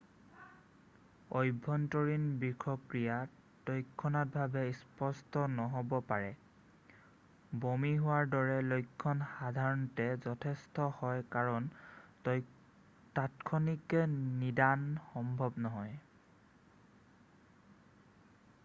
[1.39, 3.27] আভ্য়ন্তৰীণ বিষক্ৰিয়া
[3.67, 6.31] তাৎক্ষণিকভাৱে স্পষ্ট নহ'ব পাৰে
[7.67, 11.71] বমি হোৱাৰ দৰে লক্ষণ সধাৰণতে যথেষ্ট হয় কাৰণ
[13.19, 13.97] তাৎক্ষণিক
[14.41, 15.97] নিদান সম্ভৱ নহয়